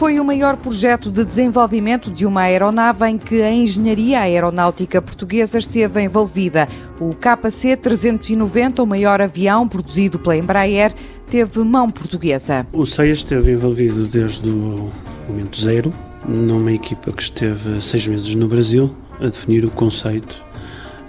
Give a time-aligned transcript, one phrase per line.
[0.00, 5.58] Foi o maior projeto de desenvolvimento de uma aeronave em que a engenharia aeronáutica portuguesa
[5.58, 6.66] esteve envolvida.
[6.98, 10.94] O KC-390, o maior avião produzido pela Embraer,
[11.30, 12.66] teve mão portuguesa.
[12.72, 14.90] O CEIA esteve envolvido desde o
[15.28, 15.92] momento zero,
[16.26, 20.34] numa equipa que esteve seis meses no Brasil a definir o conceito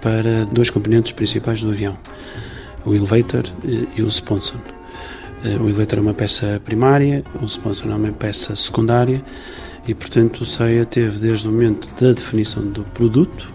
[0.01, 1.97] para dois componentes principais do avião,
[2.85, 4.59] o elevator e o sponsor.
[5.43, 9.23] Eh, o elevator é uma peça primária, o sponsor é uma peça secundária
[9.87, 13.51] e, portanto, o CEIA teve desde o momento da definição do produto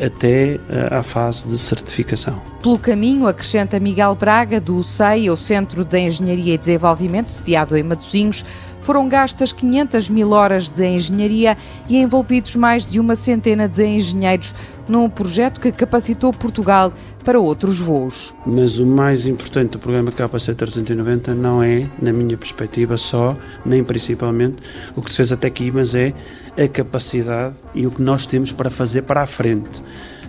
[0.00, 2.40] até eh, à fase de certificação.
[2.62, 7.82] Pelo caminho, acrescenta Miguel Braga, do CEI, o Centro de Engenharia e Desenvolvimento, sediado em
[7.82, 8.44] Matosinhos,
[8.88, 11.58] foram gastas 500 mil horas de engenharia
[11.90, 14.54] e envolvidos mais de uma centena de engenheiros
[14.88, 16.90] num projeto que capacitou Portugal
[17.22, 18.34] para outros voos.
[18.46, 23.84] Mas o mais importante do programa KC 390 não é, na minha perspectiva, só, nem
[23.84, 24.56] principalmente,
[24.96, 26.14] o que se fez até aqui, mas é
[26.56, 29.82] a capacidade e o que nós temos para fazer para a frente.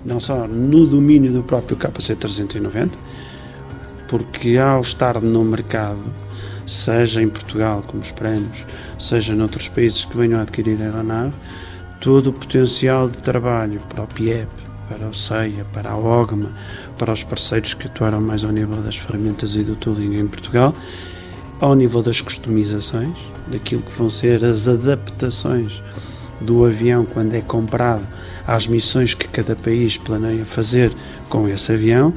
[0.03, 2.91] Não só no domínio do próprio KC 390,
[4.09, 6.11] porque ao estar no mercado
[6.65, 8.65] seja em Portugal, como esperamos,
[8.99, 11.33] seja noutros países que venham a adquirir a aeronave,
[12.01, 14.49] todo o potencial de trabalho para o PIEP,
[14.89, 16.51] para o CEIA, para a OGMA,
[16.97, 20.73] para os parceiros que atuaram mais ao nível das ferramentas e do tooling em Portugal,
[21.61, 25.83] ao nível das customizações, daquilo que vão ser as adaptações
[26.41, 28.07] do avião quando é comprado
[28.47, 30.91] às missões que cada país planeia fazer
[31.27, 32.13] com esse avião,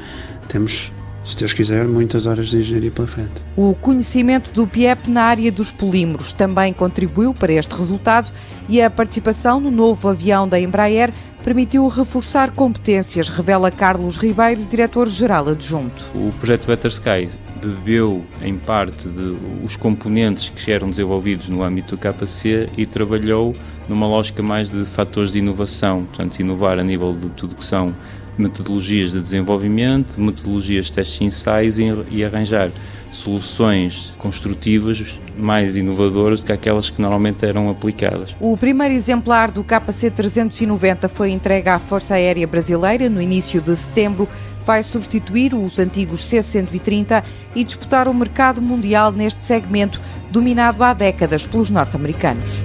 [0.49, 0.91] temos
[1.25, 3.33] se Deus quiser, muitas horas de engenharia pela frente.
[3.57, 8.31] O conhecimento do PIEP na área dos polímeros também contribuiu para este resultado
[8.69, 15.49] e a participação no novo avião da Embraer permitiu reforçar competências, revela Carlos Ribeiro, diretor-geral
[15.49, 16.05] adjunto.
[16.15, 17.29] O projeto Better Sky
[17.61, 23.55] bebeu em parte de os componentes que eram desenvolvidos no âmbito do KPC e trabalhou
[23.89, 27.95] numa lógica mais de fatores de inovação, portanto, inovar a nível de tudo que são
[28.37, 31.77] metodologias de desenvolvimento, metodologias de testes e ensaios
[32.11, 32.71] e, arranjar
[33.11, 35.05] soluções construtivas
[35.39, 38.35] mais inovadoras do que aquelas que normalmente eram aplicadas.
[38.41, 44.29] O primeiro exemplar do KC-390 foi entregue à Força Aérea Brasileira no início de setembro.
[44.65, 47.23] Vai substituir os antigos C-130
[47.55, 50.01] e disputar o mercado mundial neste segmento,
[50.31, 52.65] dominado há décadas pelos norte-americanos.